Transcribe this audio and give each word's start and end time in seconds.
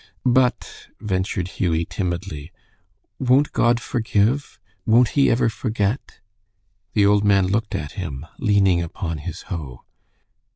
"But," 0.25 0.87
ventured 0.99 1.47
Hughie, 1.61 1.85
timidly, 1.85 2.51
"won't 3.19 3.51
God 3.51 3.79
forgive? 3.79 4.59
Won't 4.83 5.09
he 5.09 5.29
ever 5.29 5.47
forget?" 5.47 6.21
The 6.93 7.05
old 7.05 7.23
man 7.23 7.45
looked 7.45 7.75
at 7.75 7.91
him, 7.91 8.25
leaning 8.39 8.81
upon 8.81 9.19
his 9.19 9.43
hoe. 9.43 9.83